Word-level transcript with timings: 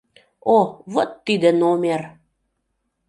О, 0.55 0.57
вот 0.93 1.09
тиде 1.25 1.49
номер! 1.63 2.01